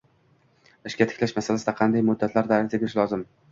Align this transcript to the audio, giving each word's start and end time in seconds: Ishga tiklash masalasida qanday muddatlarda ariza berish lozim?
Ishga 0.91 1.07
tiklash 1.11 1.35
masalasida 1.41 1.75
qanday 1.83 2.05
muddatlarda 2.09 2.61
ariza 2.61 2.83
berish 2.83 3.01
lozim? 3.05 3.27